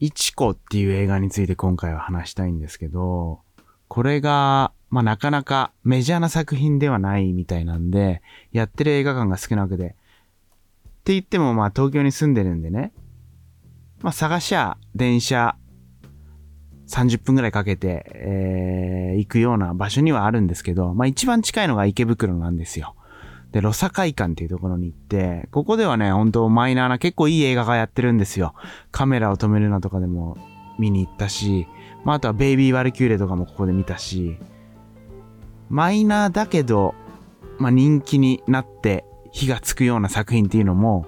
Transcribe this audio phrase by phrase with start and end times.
[0.00, 3.40] イチコっていう映画について今回は話したいんですけど、
[3.88, 8.22] これが、まあなかなかメジャーな作品ではないみたいなんで、
[8.52, 9.84] やってる映画館が少なくて。
[9.84, 9.92] っ
[11.08, 12.92] て言ってもまあ東京に住んでるんでね、
[14.02, 15.56] まあ探しゃ電車
[16.88, 22.94] 30分くらいかけて、えー、行くような場所にはあるんですけど、まあ一番近いのが池袋なんですよ。
[23.52, 28.54] で、ロサ会館っていうところに行って、ここではね、本当マイナーな結構いい映画がやってるんですよ。
[28.90, 30.36] カメラを止めるなとかでも
[30.78, 31.66] 見に行ったし、
[32.04, 34.38] まああとはベイビーワルキューレとかもここで見たし、
[35.70, 36.94] マイナーだけど、
[37.58, 41.06] まあ人気になって火がつくような作品っていうのも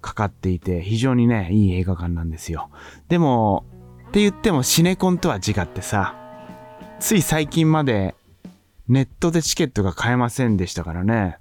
[0.00, 2.68] かかっていて、非常にね、いい映画館なんですよ。
[3.08, 3.64] でも、
[4.08, 6.14] って言ってもシネコンとは違ってさ、
[7.00, 8.14] つい最近まで
[8.88, 11.38] ネットでチケットが買えませんでしたからね。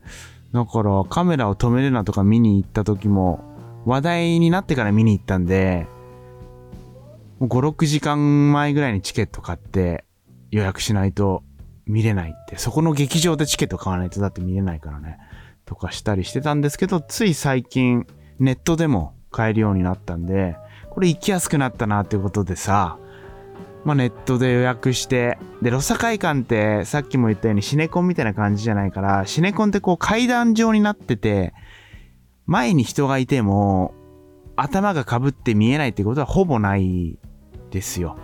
[0.53, 3.43] だからカメラを止めるなとか見に行った時も
[3.85, 5.88] 話題になってから見に行ったんで、
[7.41, 10.05] 5、6時間前ぐらいにチケット買って
[10.52, 11.44] 予約しないと
[11.86, 15.17] 見れないって、そこの劇場でチケット買わないとだって見れないからね。
[15.66, 18.05] とかしたりしてたんですけど、つい最近
[18.39, 20.55] ネットでも買えるようになったんで、
[20.91, 22.97] これ行きやすくなったなってことでさ、
[23.86, 31.53] まあ、ネットで予約して、で、ロサ会館ってさっきも言ったようにシネコンみたいな感じじゃないから、シネコンってこう階段状になってて、
[32.45, 33.94] 前に人がいても、
[34.56, 37.17] 頭が被って見えないってことはほぼない
[37.72, 38.17] ですよ。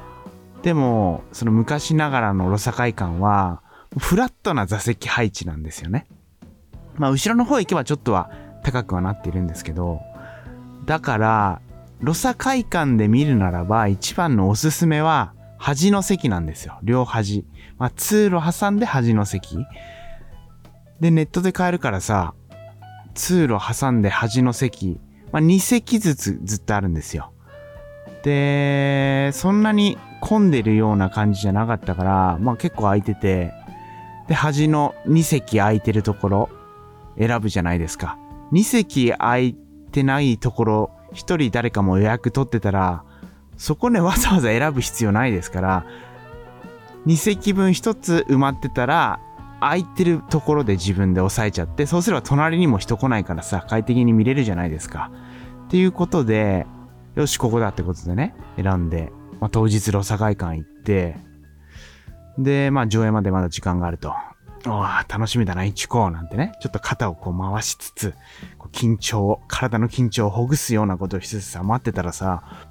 [0.61, 3.61] でも、その昔ながらのロサ会館は、
[3.97, 6.05] フラットな座席配置なんですよね。
[6.95, 8.29] まあ、後ろの方行けばちょっとは
[8.63, 10.01] 高くはなっているんですけど、
[10.85, 11.61] だから、
[12.01, 16.79] ロサ会館で見るならば一番のおすすめは、端の席なんですよ。
[16.81, 17.45] 両端。
[17.77, 19.57] まあ、通路挟んで端の席。
[20.99, 22.33] で、ネットで買えるからさ、
[23.13, 24.99] 通路挟んで端の席。
[25.31, 27.33] まあ、2席ずつずっとあるんですよ。
[28.23, 33.53] で、そんなに混んでるような感じじゃなかったから、まあ結構空いてて、
[34.27, 36.49] で、端の2席空いてるところ
[37.17, 38.17] 選ぶじゃないですか。
[38.51, 39.53] 2席空い
[39.91, 43.03] てないところ、1人誰かも予約取ってたら、
[43.59, 45.85] そこね、わざわざ選ぶ必要ないですから、
[47.05, 49.19] 2席分1つ埋まってたら、
[49.59, 55.11] 空いてるところで自分で押さえちゃって、そうすれば隣にも人来ないからさ、快適に見れるじゃないですか。
[55.67, 56.67] っていうことで、
[57.15, 59.11] よし、ここだってことでね、選んで、
[59.41, 61.17] まあ、当日ロサ会館行って、
[62.37, 64.13] で、まあ、上映までまだ時間があると。
[64.67, 66.53] お楽しみだな、一行なんてね。
[66.61, 68.13] ちょっと肩をこう回しつつ、
[68.71, 72.68] 緊張、体の緊張をほぐすようなことをしつつさ、待ってたらさ、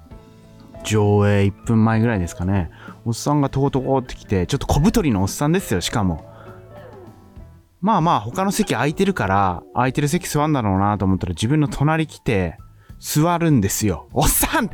[0.83, 2.71] 上映1分前ぐらいですかね。
[3.05, 6.25] おっさんがトコトコって来て、ちょっと小太りのおっさんですよ、しかも。
[7.81, 12.57] まあまあ、他の席空いてるから、空いてる席座んだろうなと思ったら自分の隣来て、
[12.99, 14.09] 座るんですよ。
[14.11, 14.69] おっさん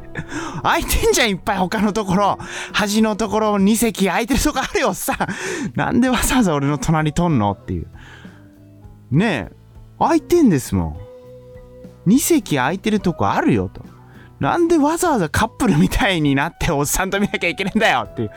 [0.64, 2.40] 空いてんじゃん、いっぱい他のところ。
[2.74, 5.18] 端のところ2席空いてるとこあるよ、おっさん。
[5.76, 7.88] なんでわざわざ俺の隣とんのっていう。
[9.12, 9.56] ねえ、
[10.00, 10.98] 空いてんですも
[12.06, 12.10] ん。
[12.10, 13.95] 2席空いてるとこあるよ、と。
[14.46, 18.32] なんでわざわざカップルみたいになっておっさんと見なきゃいけないんだよっていう。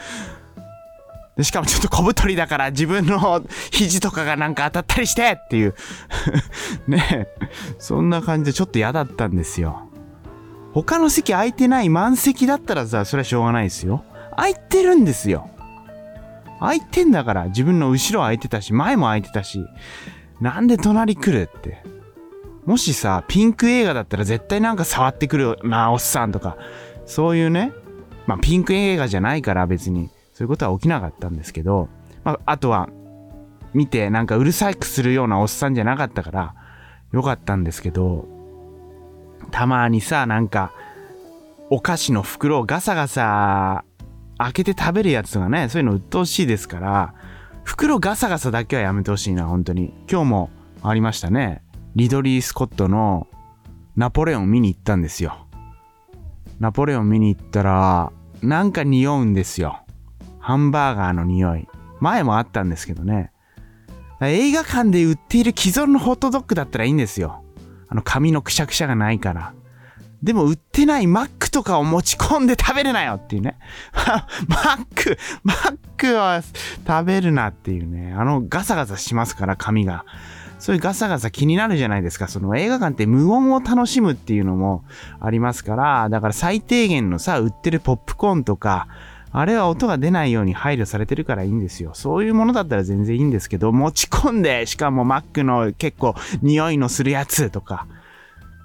[1.36, 5.74] でしかもちょっと小太りだから自分の肘とかがなんか当たったりしてっていう
[6.88, 7.28] ね
[7.78, 9.82] そんな感じでちょっと嫌だったんですよ。
[10.72, 14.02] 他の席空いてない満席だったらさ、それはしょうがないですよ。
[14.34, 15.50] 空いてるんですよ。
[16.58, 19.62] 空いてんだから自分の後ろ空いてたし、前も空いてたし、
[20.40, 21.97] なんで隣来るって。
[22.69, 26.59] もしさ、ピンク映画だったら絶対なんか触ってくるな、おっさんとか、
[27.06, 27.73] そういうね、
[28.27, 31.89] まあピンク映画じゃないから別に、そういうことは起きなかったんですけど、
[32.25, 32.91] まあ、あとは、
[33.73, 36.55] 見てなんかうるさくするようなおっさんじゃなかったから、
[37.12, 38.29] よかったんですけど、
[39.50, 40.71] たまにさ、なんか、
[41.71, 43.87] お菓子の袋をガサガサ
[44.37, 47.15] 開けて食べるやつとかね、そういうの鬱陶しいですから、
[47.65, 49.95] 袋ガサガサだけはやめてほしいな、本当に。
[50.06, 50.50] 今日も
[50.83, 51.62] ありましたね。
[51.98, 53.26] リドリー・スコットの
[53.96, 55.49] ナポレオン見に行ったんですよ。
[56.61, 59.81] ナポレオン見に行ったら、なんか匂うんですよ。
[60.38, 61.67] ハンバーガーの匂い。
[61.99, 63.32] 前もあったんですけどね。
[64.20, 67.43] 映画館で売っている既存のホットドッグだったらいいんですよ。
[67.88, 69.52] あの紙のくしゃくしゃがないから。
[70.23, 73.58] でも売ってないマックとかを持ち込んで食べるなよっていうね。
[74.46, 76.43] マック、マックは
[76.87, 78.14] 食べるなっていうね。
[78.17, 80.05] あのガサガサしますから紙が。
[80.58, 82.28] そういうガサガサ気になるじゃないですか。
[82.28, 84.84] その映画館って無音を楽しむっていうのも
[85.20, 88.88] ありますから、だから最低限のさ、売ってるポップコーンとか、
[89.31, 91.90] あれは音が出ないように配慮されてるからいいんですよ。
[91.94, 97.87] そういうものだったら全然いいんですけど、持ち込んで、しかもマックの結構匂いのするやつとか、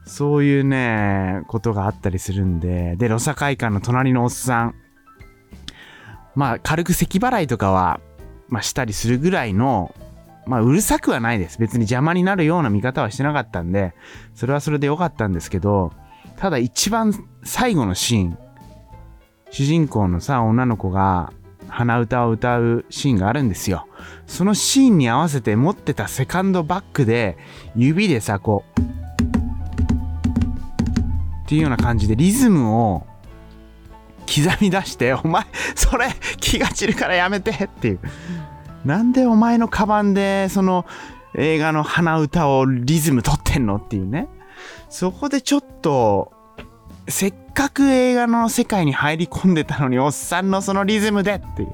[0.05, 4.75] そういうね、ことがあったりするんで、で、ロサ会館の隣のおっさん、
[6.35, 7.99] まあ、軽く咳払いとかは、
[8.49, 9.93] まあ、したりするぐらいの、
[10.45, 11.57] まあ、うるさくはないです。
[11.59, 13.93] 別に邪魔になるような見方はしてなかったんで、
[14.35, 15.91] それはそれでよかったんですけど、
[16.37, 17.13] ただ一番
[17.43, 18.37] 最後のシーン、
[19.51, 21.31] 主人公のさ、女の子が
[21.67, 23.87] 鼻歌を歌うシーンがあるんですよ。
[24.27, 27.37] そのシーンに合わせて持ってたセカンドバックで、
[27.75, 28.83] 指でさ、こう、っ
[31.45, 33.05] ていうような感じでリズムを
[34.27, 37.99] 刻み出して、お前、それ気が散るからやめてっていう。
[38.85, 40.85] なんでお前のカバンで、その
[41.35, 44.27] 映画の鼻歌をリズム取ってんのっていうね。
[44.89, 46.31] そこでちょっと、
[47.07, 51.73] せっかく映画の世界に入り込んでたのに、おっさんのそのリズムでっていう。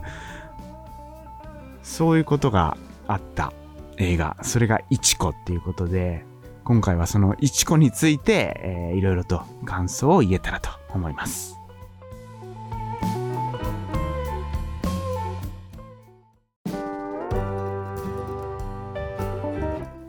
[1.84, 2.78] そういうことが
[3.08, 3.52] あった
[3.98, 4.38] 映画。
[4.42, 6.26] それがイチコっていうことで、
[6.64, 11.59] 今回はそのイチコについて、えー、いろいろと感想を言えたらと思います。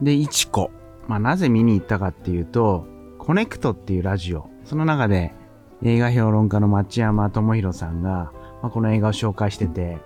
[0.03, 0.71] で、イチコ。
[1.07, 2.87] まあ、なぜ見に行ったかっていうと、
[3.19, 4.49] コネクトっていうラジオ。
[4.65, 5.35] その中で
[5.83, 8.33] 映画評論家の町山智博さんが、
[8.63, 9.99] まあ、この映画を紹介してて、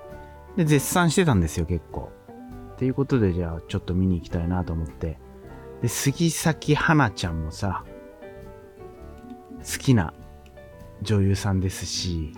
[0.57, 2.11] で、絶賛してたんですよ、結構。
[2.75, 5.19] っていうことで、じゃあ、ちょっと見に行きたいなと思って。
[5.83, 7.85] で、杉咲花ちゃんもさ、
[9.59, 10.13] 好きな
[11.03, 12.33] 女優さんですし、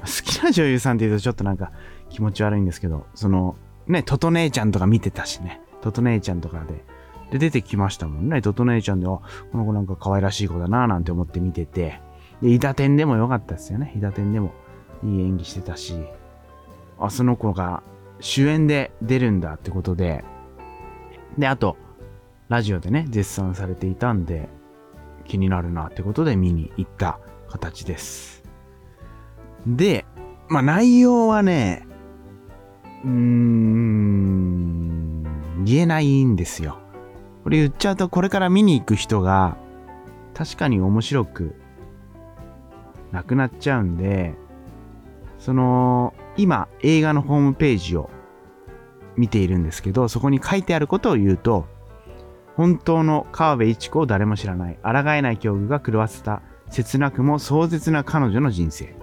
[0.00, 1.72] 好きな女優さんって言うとちょっとなんか
[2.08, 5.60] 気持ち悪いんですけど、その、ね、トト姉ちゃんとか見てたしね。
[5.82, 6.84] トト姉ちゃんとかで。
[7.30, 8.40] で、出てきましたもんね。
[8.40, 12.00] トト姉ちゃんで、あ、この子なんか可愛らしい子だなぁなんて思って見てて。
[12.40, 13.92] で、イダテンでも良かったですよね。
[13.96, 14.52] イダテンでも
[15.04, 15.94] いい演技してたし。
[16.98, 17.82] あ、その子が
[18.20, 20.24] 主演で出るんだってことで、
[21.36, 21.76] で、あと、
[22.48, 24.48] ラジオでね、絶賛されていたんで、
[25.24, 27.18] 気になるなってことで見に行った
[27.48, 28.42] 形です。
[29.66, 30.04] で、
[30.48, 31.86] まあ内容はね、
[33.04, 35.11] うーん、
[35.64, 36.78] 言えないんですよ。
[37.44, 39.56] これ言っちゃうとこれから見に行く人が
[40.34, 41.54] 確かに面白く
[43.12, 44.34] なくなっちゃうんで、
[45.38, 48.10] その、今映画のホームページを
[49.16, 51.66] 見ているんですけど、そこに書いてあることを言うと、
[52.56, 58.94] 本当の川辺一子を誰も知らない、抗えない境遇が狂わせた、切なくも壮絶な彼女の人生。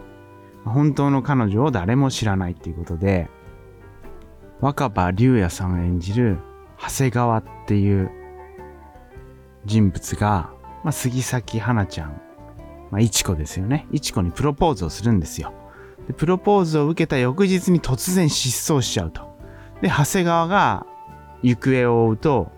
[0.65, 3.29] 本当の彼女を誰も知らないっていうことで、
[4.59, 6.37] 若葉龍也さん演じる
[6.81, 8.11] 長谷川っていう
[9.65, 10.51] 人物が、
[10.83, 12.21] まあ、杉咲花ちゃん、
[12.91, 13.87] まあ、一子ですよね。
[13.91, 15.53] 一子にプロポーズをするんですよ。
[16.07, 19.37] で、プロポーズを受けた翌日に突然失踪しちゃうと。
[19.81, 20.85] で、長谷川が
[21.43, 22.51] 行方を追うと、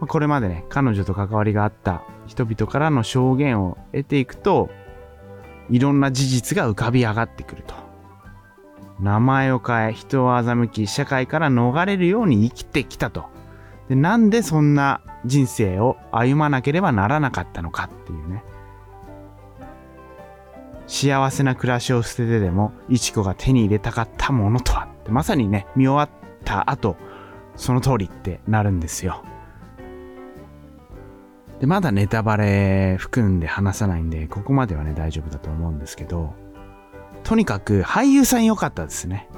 [0.00, 4.70] まこれまでね、彼女と関わりがあった人々からの証言を得ていくと、
[5.68, 7.74] いろんな事実が浮かび上がってくると。
[9.00, 13.26] 名前を変え、人を欺き、社会から逃れるように生きてきたと。
[13.88, 18.42] で、なんでそんな人生を歩まなければならなかったのかっていうね。
[20.86, 26.96] 幸せな暮らしを捨ててでも、いちこが手に入れたかったものとはって、まさにね、見終わった後、
[27.56, 29.22] その通りってなるんですよ。
[31.60, 36.34] で、まだネタバレ含んで話さないんで、ここまではね、大丈夫だと思うんですけど、
[37.26, 39.28] とにかく俳優さん良かったですね。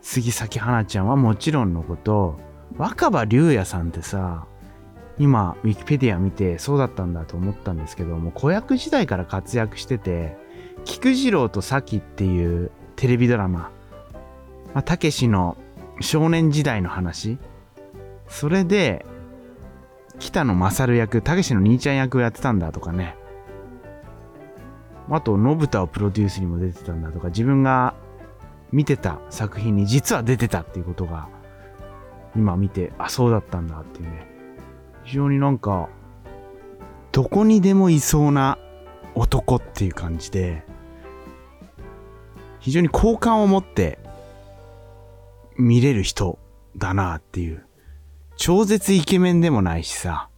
[0.00, 2.38] 杉咲花ちゃんはもちろんのこと、
[2.76, 4.46] 若葉龍也さんってさ、
[5.18, 10.36] 今、ウィキペディア見てそうだったんだと思ったんですけども、子役時代から活躍してて、
[10.84, 13.72] 菊次郎と咲っていうテレビドラマ、
[14.84, 15.56] たけしの
[16.00, 17.38] 少年時代の話、
[18.28, 19.04] それで、
[20.20, 23.16] 北野勝役、たけしの兄ちゃん役をやってたんだとかね。
[25.10, 27.94] あと、信太をプロデュースにも出てたんだとか、自分が
[28.72, 31.28] 見てた作品に実は出てたっていうことが、
[32.36, 34.26] 今見て、あ、そうだったんだっていうね。
[35.04, 35.88] 非常になんか、
[37.12, 38.58] どこにでもいそうな
[39.14, 40.64] 男っていう感じで、
[42.58, 43.98] 非常に好感を持って
[45.56, 46.38] 見れる人
[46.76, 47.66] だなっていう。
[48.36, 50.28] 超絶イケメンでもないしさ。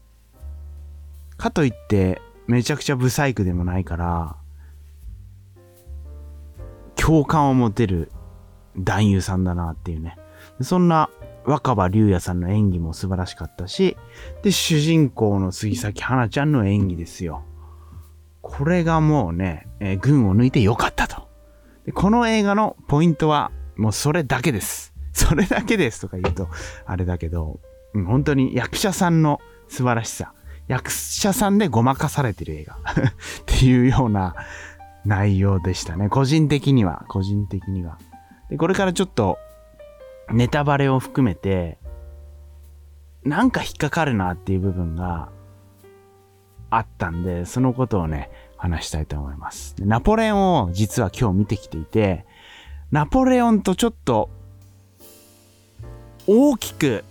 [1.38, 4.36] かといってめちゃくちゃブサイクでもないから、
[7.06, 8.10] 共感を持てる
[8.76, 10.18] 男優さんだなっていうね。
[10.60, 11.08] そんな
[11.44, 13.96] 若葉龍也さんの演技も素晴らしかったし、
[14.42, 17.44] で、主人公の杉咲花ちゃんの演技ですよ。
[18.42, 21.28] これがもうね、えー、群を抜いてよかったと
[21.84, 21.92] で。
[21.92, 24.92] この映画のポイントは、もうそれだけです。
[25.12, 26.48] それだけですとか言うと、
[26.86, 27.60] あれだけど、
[27.94, 30.32] うん、本当に役者さんの素晴らしさ。
[30.66, 32.82] 役者さんでごまかされてる映画 っ
[33.46, 34.34] ていうような
[35.06, 36.08] 内容でしたね。
[36.08, 37.98] 個人的には、個人的には。
[38.50, 39.38] で、これからちょっと
[40.32, 41.78] ネタバレを含めて、
[43.22, 45.30] なんか引っかかるなっていう部分が
[46.70, 49.76] あったんで、そのことをね、話したいと思います。
[49.78, 52.24] ナポレオンを実は今日見てきていて、
[52.90, 54.30] ナポレオンとちょっと
[56.26, 57.04] 大きく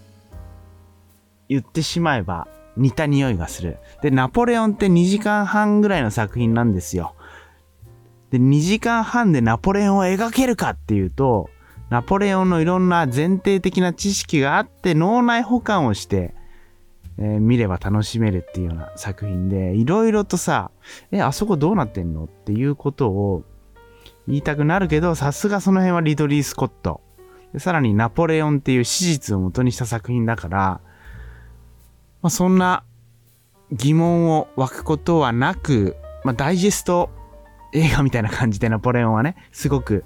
[1.48, 3.78] 言ってしまえば似た匂いがする。
[4.02, 7.15] で、ナポレオンって2時間半ぐらいの作品なんですよ。
[8.36, 11.50] で、2時間半でナポレオンを描けるかっていうと、
[11.90, 16.34] ナポレオンのいろんな前提的な知識があって脳内保管をして、
[17.18, 20.72] えー、見れば楽しめるっていうような作品で、いろいろとさ、
[21.12, 23.44] え、あそこどうなってんのっていうことを
[24.28, 27.00] 言いたくなるけど、さすがその辺はリドリー・スコット。
[27.54, 30.82] でさらにナポレオンっていう史実を元にした作品だから、
[32.22, 32.84] まあ、そんな
[33.72, 37.10] 疑問を湧くことはなく、まあ、ダイジェスト
[37.76, 40.06] 映画みたいな感じでナポレオンはね、すごく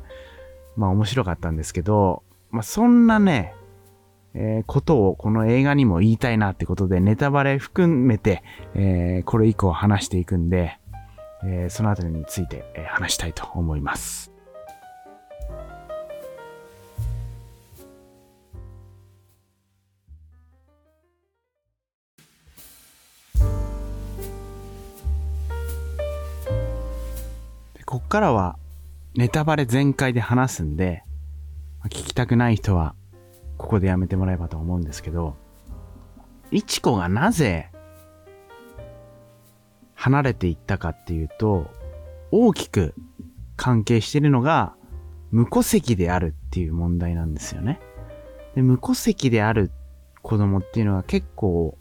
[0.76, 3.54] まあ面白かったんですけど、まあそんなね、
[4.34, 8.44] えー、ことをこの映画にも言いたいなってことでネタバレ含めて、
[8.76, 10.80] えー、これ以降話していくんで、
[11.44, 14.32] えー、そのあたりについて、え話したいと思います。
[28.10, 28.58] からは
[29.16, 31.04] ネタバレ全開で話すんで、
[31.86, 32.96] 聞きたくない人は、
[33.58, 35.36] ここでやめてもらえばと思うんですけど、
[36.52, 37.70] いちこがなぜ、
[39.94, 41.70] 離れていったかっていうと、
[42.32, 42.96] 大きく
[43.56, 44.74] 関係してるのが、
[45.32, 47.80] 無戸籍であるっていう問題なんですよね。
[48.56, 49.72] で無戸籍である
[50.24, 51.78] 子供っていうのは結構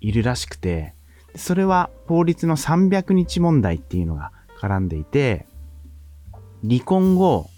[0.00, 0.94] いるらしくて、
[1.36, 5.46] それは法律の300日問題っていうのが絡んでいて、
[6.62, 7.50] 離婚後、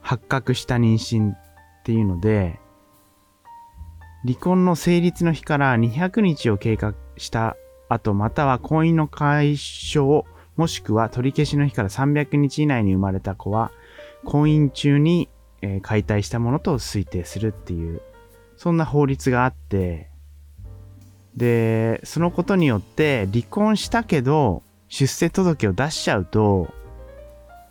[0.00, 1.38] 発覚した妊娠っ
[1.84, 2.58] ていうので、
[4.24, 7.56] 離婚の成立の日から200日を経過した
[7.88, 10.24] 後、または婚姻の解消、
[10.56, 13.72] もしくは取り消しの日から300日以内に生まれた子は、
[14.24, 15.28] 婚姻中に、
[15.60, 18.00] え、解体したものと推定するっていう、
[18.56, 20.08] そんな法律があって、
[21.36, 26.72] で、そのことによって離婚したけど、出世届を出しちゃうと、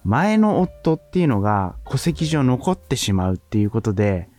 [0.03, 4.29] 前の夫っていうのが戸籍上残ってしまうっていうことで、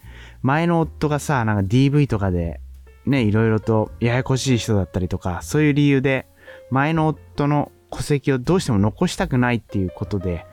[0.43, 2.61] 前の夫がさ、なんか DV とかで、
[3.07, 6.27] ね、いろいろとややこしい人だったりとか、そういう理由で、
[6.71, 10.47] 前の夫の戸籍をどうしても残したくないっていうことで、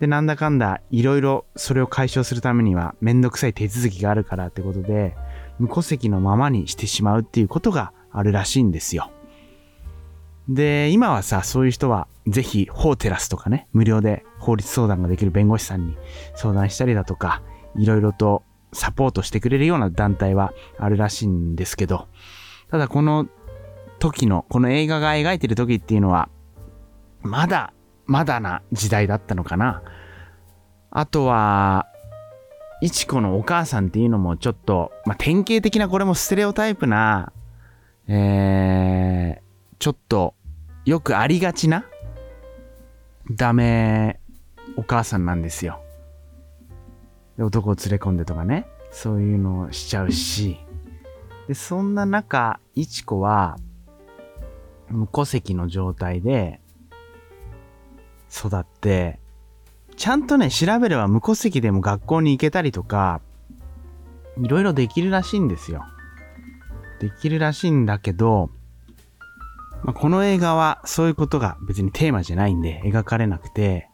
[0.00, 5.16] で、なんだかんだ、いろいろそれを解消するためには、めんどくさい手続きがあるからってことで、
[5.58, 9.12] 無戸籍のままにしてしまうっていうことがあるらしいんですよ。
[10.48, 15.96] で、今はさ、そういう人は、ぜひ、法テラスとかね、無料で法律相談ができる弁護士さんに
[16.34, 17.42] 相談したりだとか、
[17.76, 22.08] いろいろとサポートしてくれるような団体はあるらしいんですけど、
[22.68, 23.28] ただこの
[24.00, 26.28] 時の、この映画が描いてる時っていうのは、
[27.20, 27.72] まだ、
[28.06, 29.82] まだな時代だったのかな。
[30.90, 31.86] あとは、
[32.80, 37.32] いちこのお母さんっていうのもちょっと、まあ、典型的なこれもステレオタイプな、
[38.08, 39.42] えー、
[39.78, 40.34] ちょっと
[40.84, 41.84] よくありがちな
[43.30, 44.18] ダメ
[44.82, 45.80] お母さんなんですよ。
[47.38, 50.58] で男を連れ込んでとかね、そういうのをしちゃうし、
[51.46, 53.56] で、そんな中、いちこは、
[54.88, 56.60] 無戸籍の状態で
[58.28, 59.20] 育って、
[59.96, 63.20] ちゃんとね、調べれば無戸籍でも学校に行けたりとか、
[64.36, 65.84] いろいろできるらしいんですよ。
[66.98, 68.50] できるらしいんだけど、
[69.84, 73.88] まあ、この映画はそういうことが別にテーマじゃないんで描かれなくて、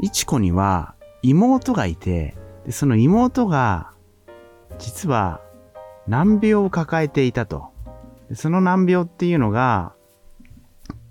[0.00, 3.92] いちこには妹がいて、でその妹が
[4.78, 5.40] 実は
[6.06, 7.72] 難病を抱えていたと。
[8.34, 9.94] その難病っていうのが、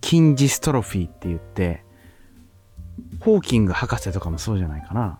[0.01, 1.83] キンジストロフィーって言って、
[3.19, 5.19] ホーキング博士とかもそうじゃないかな。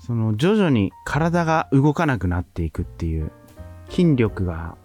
[0.00, 3.30] その徐々に体が動かなくなっていくっていう、
[3.88, 4.76] 筋力が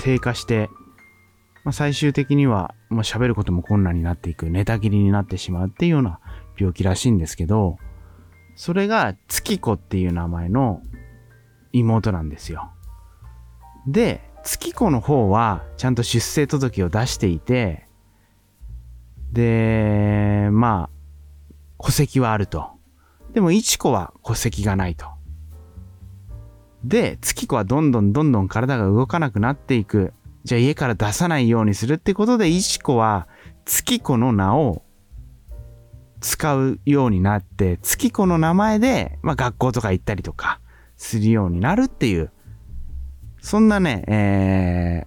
[0.00, 0.68] 低下して
[1.64, 6.19] まあ、最終的には、まあ、喋ることも困難になっていく、寝たきりになってしまうっていうような
[6.60, 7.78] 病気らしいんですけど、
[8.54, 10.82] それが月子っていう名前の
[11.72, 12.70] 妹なんですよ。
[13.86, 17.86] で、月子の方はちゃんと出生届を出していて、
[19.32, 20.90] で、ま
[21.78, 22.68] あ、戸籍はあると。
[23.32, 25.06] でも、いちこは戸籍がないと。
[26.84, 30.12] で、月子はどんどんどんどん体が動かなくなっていく。
[30.44, 33.28] じゃあ家から出さないようにするってことで、いちこは
[33.64, 34.82] 月子の名を
[36.20, 40.60] 使うようになって、月子の名前で、まあ、学校とか行ったりとか
[40.96, 42.30] するようになるっていう、
[43.40, 45.06] そんなね、え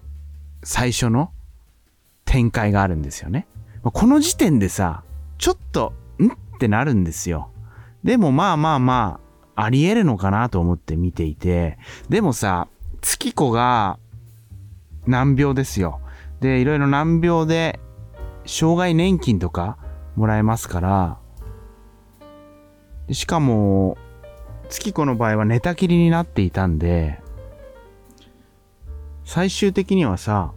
[0.64, 1.30] 最初の
[2.24, 3.46] 展開があるんですよね。
[3.82, 5.04] この時点でさ、
[5.38, 6.26] ちょっと、ん？
[6.26, 7.50] ってなるんですよ。
[8.02, 9.20] でもまあまあま
[9.54, 11.78] あ、あり得るのかなと思って見ていて、
[12.08, 12.68] でもさ、
[13.02, 13.98] 月子が
[15.06, 16.00] 難病ですよ。
[16.40, 17.78] で、いろいろ難病で、
[18.46, 19.78] 障害年金とか
[20.16, 21.18] もらえますから、
[23.10, 23.98] しかも、
[24.68, 27.20] 月子の場合は寝たきりになっていたんで、
[29.24, 30.52] 最終的にはさ、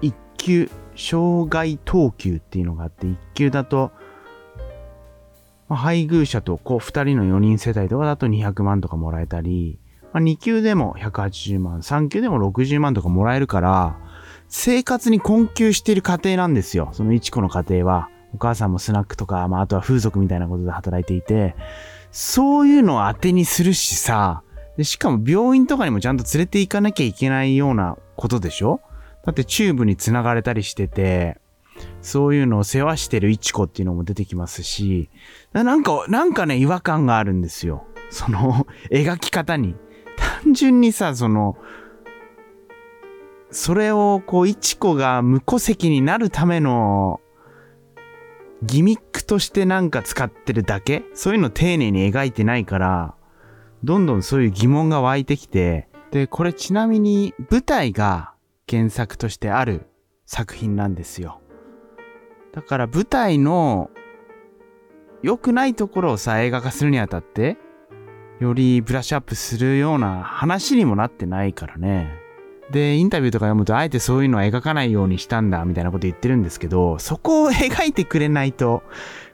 [0.00, 3.92] 一級、障害等級っていうのがあって、一級だと、
[5.68, 9.78] まあ、配偶者とこう二人の4人世帯とかだと200万とかもらえたり、
[10.12, 13.98] まあ、2級でも180万、3級でも60万とかもらえるから、
[14.54, 16.90] 生活に困窮している家庭なんですよ。
[16.92, 18.10] その一子の家庭は。
[18.34, 21.56] お母さんもスナックとか、まあ、あとは風俗みたいなことで働いていて、
[22.10, 24.42] そういうのを当てにするしさ、
[24.76, 28.82] で、しかも病院とかにもちゃんと連れて行かなきゃいけないようなことでしょ？
[29.24, 31.40] だってチューブに繋がれたりしてて、
[32.02, 35.08] そういうのを世話してるイチコっていうのも出てきますし、
[35.54, 37.86] なんか、なんかね、違和感があるんですよ。
[38.10, 39.76] その、描き方に。
[40.44, 41.56] 単純にさ、その、
[43.52, 47.20] それをこう、イチコが無戸籍になるための
[48.62, 51.04] ギミックとしてなんか使ってるだけ？
[51.14, 53.14] そういうの丁寧に描いてないから、
[53.84, 58.32] どんどんそういう疑問が湧いてきて、で、これちなみに舞台が
[58.68, 59.86] 原作としてある
[60.24, 61.40] 作品なんですよ。
[62.52, 63.90] だから舞台の
[65.22, 67.58] 良くないところをさ、映画化するにあたって、
[68.40, 72.21] よりブラッシュアップするような話にもなってないからね。
[72.72, 78.82] で、インタビューとか読むと、あえてそういうのは描かないようにしたんだ、みたいなこと言ってるんですけど、そこを描いてくれないと、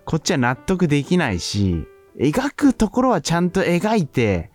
[0.05, 1.87] こっちは納得できないし、
[2.19, 4.51] 描くところはちゃんと描いて、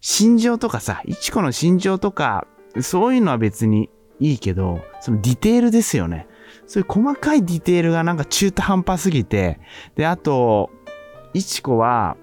[0.00, 2.46] 心情とかさ、一子の心情とか、
[2.80, 6.28] そういうのは別にいいけど、そのディテールですよね。
[6.66, 9.58] そういう細かいディテールがなんか中途半端すぎて、
[9.96, 10.70] で、あと、
[11.34, 12.16] 一子は、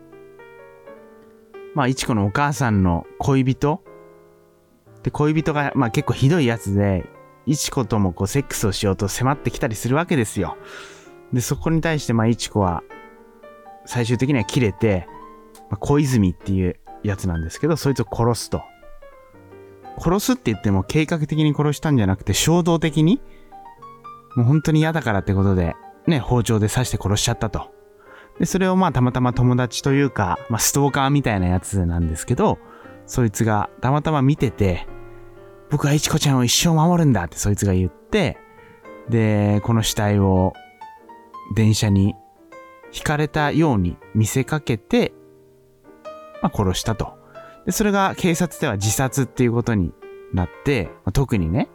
[1.74, 3.84] まあ、一子のお母さんの恋人
[5.06, 7.06] で、恋人が、まあ結構ひどいやつで、
[7.46, 10.58] いちこともこうセックスをしようと迫ってきたりするわけですよ。
[11.32, 12.82] で、そこに対して、まあいちこは、
[13.86, 15.08] 最終的には切れて、
[15.70, 18.64] まあ、小泉っていうやつなんですけど、そいつを殺すと。
[20.00, 23.22] 殺すって言っても計画的に殺したんじゃなくて衝動的に、
[24.36, 25.76] もう本当に嫌だからってことで、
[26.08, 27.72] ね、包丁で刺して殺しちゃったと。
[28.40, 32.58] で、それをまあたまたま友達というか、まあストーカーみたいなやつなんですけど、
[33.06, 34.88] そいつがたまたま見てて、
[35.76, 38.38] 僕はいちこちゃんを一生守るんだってそいつが言って、
[39.10, 40.54] で、この死体を
[41.54, 42.16] 電車に
[42.94, 45.12] 引かれたように見せかけて、
[46.42, 47.18] まあ、殺したと。
[47.66, 49.92] で、それが警察では自殺っていうことに
[50.34, 51.68] なって、まあ、特にね、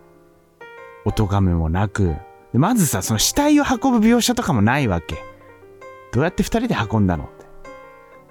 [1.04, 2.16] 音がめもなく、
[2.54, 5.16] でまずさ、その死体を運ぶ描写とかもないわけ。
[6.14, 7.28] どうやって二人で運んだのっ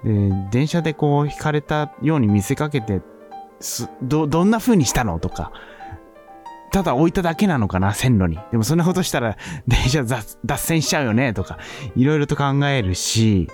[0.02, 0.08] て。
[0.12, 3.00] で、電車でこう引かれたように見せかけて
[3.60, 5.52] すど、どんな風にしたのとか、
[6.72, 8.38] ただ置いただけなのかな、線路に。
[8.50, 11.58] でもそんなことしたら 電車脱線しちゃうよね、とか、
[11.96, 13.48] いろいろと考えるし、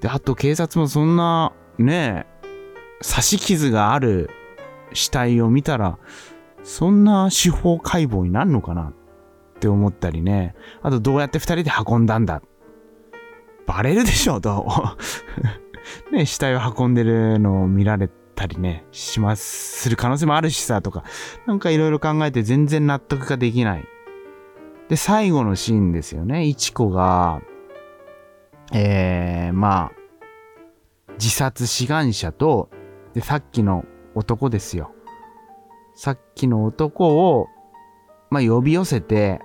[0.00, 2.26] で、あと警察もそんな、ね、
[3.02, 4.30] 刺し傷がある
[4.92, 5.98] 死体を見たら、
[6.62, 8.92] そんな司法解剖になるのかなっ
[9.60, 10.54] て思ったりね。
[10.82, 12.42] あとどうやって二人で運んだんだ。
[13.66, 14.66] バレるでしょ、と。
[16.12, 21.04] ね、死体を運んでるのを見られてたりね、します、する可能性もあるしさ、とか、
[21.46, 23.84] なんかいろいろ考えて全然納得ができない。
[24.88, 26.44] で、最後のシーンですよね。
[26.44, 27.40] いちこが、
[28.72, 29.92] えー、まあ、
[31.14, 32.68] 自殺志願者と、
[33.14, 34.92] で、さっきの男ですよ。
[35.94, 37.48] さっきの男を、
[38.30, 39.40] まあ、呼び寄せて、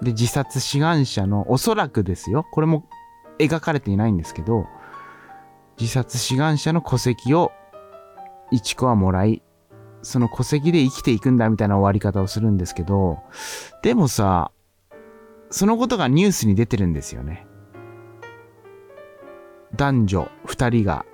[0.00, 2.44] で、自殺志願者の、おそらくですよ。
[2.50, 2.88] これも
[3.38, 4.66] 描かれていないんですけど、
[5.80, 7.52] 自殺志願者の戸籍を
[8.52, 9.42] 1個はもらい、
[10.02, 13.18] その戸籍で生きていくんだみたいな終わり方をするんですけど、
[13.82, 14.50] でもさ、
[15.50, 17.46] そのことがニュースに出てるんですよね。
[19.76, 21.06] 男女2人が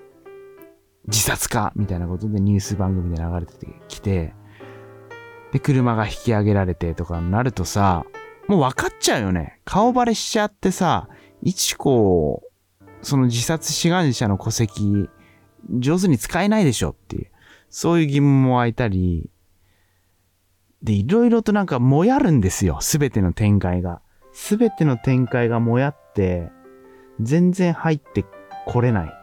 [1.06, 4.34] 自殺かみたいなことでニュース番組で流れてきて、
[5.52, 8.04] で、車が引き上げられてとかになるとさ、
[8.48, 9.60] もう分かっちゃうよね。
[9.64, 11.08] 顔バレしちゃってさ、
[11.42, 12.42] 一子
[13.02, 15.08] その自殺志願者の戸籍、
[15.78, 17.30] 上手に使えないでしょっていう、
[17.70, 19.30] そういう疑問も湧いたり、
[20.82, 22.78] で、いろいろとなんかもやるんですよ。
[22.80, 24.00] すべての展開が。
[24.32, 26.50] すべての展開がもやって、
[27.20, 28.24] 全然入って
[28.66, 29.14] これない。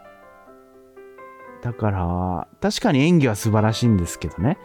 [1.62, 4.58] だから、確かに演技は素晴らしいんですけどね。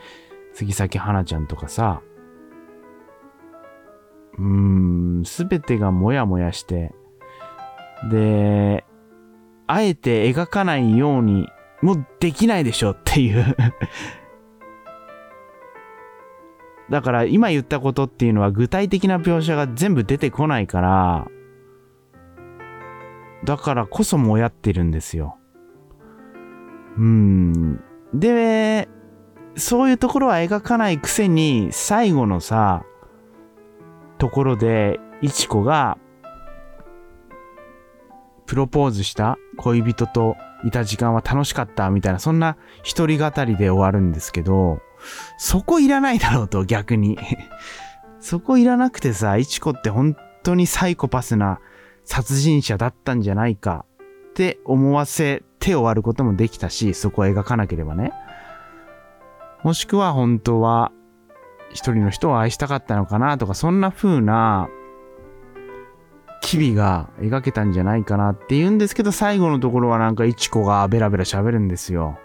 [0.52, 2.02] 杉咲花ちゃんとかさ。
[4.36, 6.92] うーん、すべてがもやもやして、
[8.10, 8.84] で、
[9.70, 11.48] あえて描かないように、
[11.80, 13.56] もうできないでしょっていう
[16.90, 21.28] だから今言ったことっていうのは具体的な描写が全部出てこないから、
[23.44, 25.36] だからこそもやってるんですよ。
[26.98, 27.80] うん。
[28.12, 28.88] で、
[29.54, 32.82] そういうところは描かないくせに、最後のさ、
[34.18, 35.96] ところで、いちこが、
[38.50, 44.80] プロポーズした恋人といた時間は楽しかったみたいな、そんな一人語りで終わるんですけど、
[45.38, 47.16] そこいらないだろうと、逆に。
[48.18, 51.60] そこいらなくてさ、いちこって本当にサイコパスな
[52.02, 53.84] 殺人者だったんじゃないか
[54.30, 58.10] って思わせて終わることもできたし、そこを描かなければね。
[59.62, 60.90] もしくは本当は
[61.68, 64.68] 一人の人を愛したかったのかなとか、そんな風な
[66.50, 72.18] 機微が描けたんじゃないかなって言うんですけど、最後のところはなんかイチコがベラベラ喋るんですよ。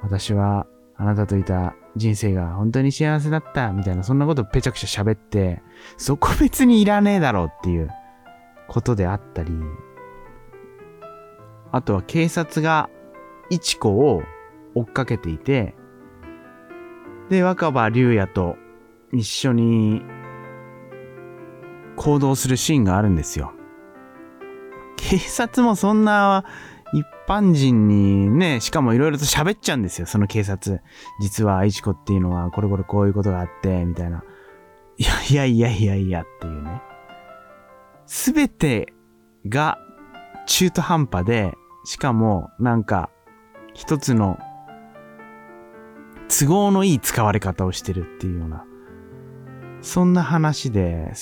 [0.00, 5.60] 私はあなたといた人生が本当に幸せだった、みたいな、そんなことぺちゃくちゃ喋って、
[5.98, 7.90] そこ別にいらねえだろうっていう
[8.66, 9.52] ことであったり、
[11.70, 12.88] あとは警察が
[13.50, 14.22] イチコを
[14.74, 15.74] 追っかけていて、
[17.28, 18.56] で、若葉龍也と
[19.12, 20.00] 一緒に
[22.00, 23.52] 行動するシーンがあるんですよ。
[24.96, 26.46] 警察もそんな
[26.94, 30.80] 一般人にね、しかもいろいろと喋っちゃうんですよ、その警察。
[31.20, 34.24] 実は愛知子っていうのはこれこれこういうことがあって、みたいな。
[34.96, 36.80] いやいやいやいやいやっていうね。
[38.06, 38.94] すべて
[39.46, 39.76] が
[40.46, 43.10] 中途半端で、しかもなんか
[43.74, 44.38] 一つの
[46.28, 48.64] 都合のいい使われ方をしてるっていうような、
[49.82, 51.12] そんな話で、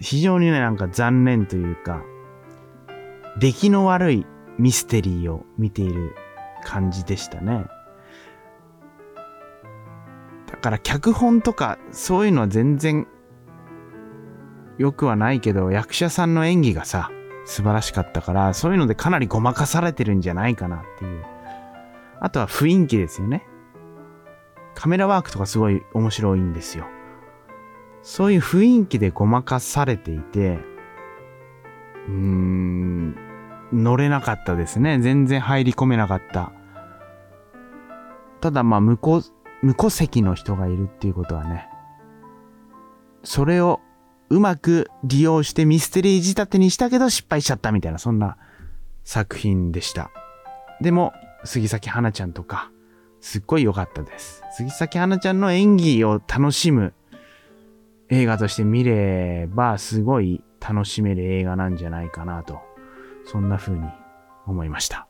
[0.00, 2.02] 非常にね、なんか残念というか、
[3.38, 4.26] 出来の悪い
[4.58, 6.14] ミステリーを見ている
[6.64, 7.66] 感じでしたね。
[10.46, 13.06] だから脚本とかそういうのは全然
[14.78, 17.10] 良くはないけど役者さんの演技がさ
[17.44, 21.24] 素晴らしかったからそういうのでかなりごまかされてるんじゃないかなっていう。
[22.20, 23.44] あとは雰囲気ですよね。
[24.74, 26.86] カメラワークとかすごい面白いんですよ。
[28.04, 30.58] そういう雰囲気でごまかされていて、
[32.06, 33.16] うーん、
[33.72, 35.00] 乗れなかったですね。
[35.00, 36.52] 全然入り込めなかった。
[38.42, 39.22] ただまあ、無戸、
[39.62, 41.66] 無戸籍の人がいるっていうことはね、
[43.24, 43.80] それを
[44.28, 48.36] うまく利用してミステリー仕立てにしたけど失敗しちゃったみたいな、そんな
[49.02, 50.10] 作品でした。
[50.82, 51.14] でも、
[51.44, 52.70] 杉咲花ちゃんとか、
[53.22, 54.42] すっごい良かったです。
[54.54, 56.92] 杉咲花ちゃんの演技を楽しむ
[58.10, 62.60] 映画として見れば、すごい楽しめる映画なんじゃないかなと
[63.24, 63.86] そんな風に
[64.46, 65.08] 思いました。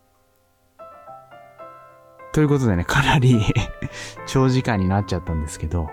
[2.32, 3.40] ということでね、かなり
[4.26, 5.88] 長時間になっちゃったんですけど、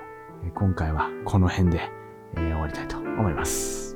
[0.56, 1.92] 今回はこの辺で、
[2.36, 3.91] えー、終わりたいと思います。